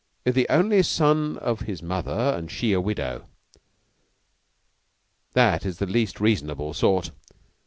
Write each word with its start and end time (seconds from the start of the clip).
"'The 0.23 0.47
only 0.49 0.81
son 0.81 1.37
of 1.37 1.59
his 1.59 1.83
mother, 1.83 2.33
and 2.35 2.49
she 2.49 2.73
a 2.73 2.81
widow.' 2.81 3.27
That 5.33 5.63
is 5.63 5.77
the 5.77 5.85
least 5.85 6.19
reasonable 6.19 6.73
sort." 6.73 7.11